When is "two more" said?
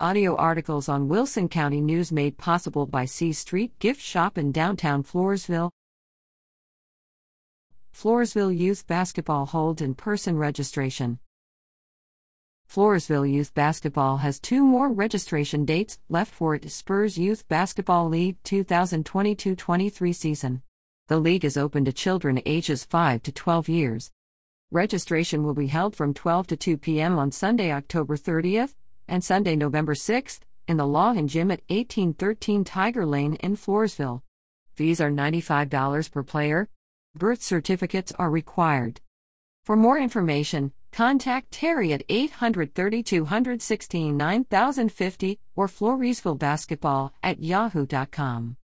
14.40-14.90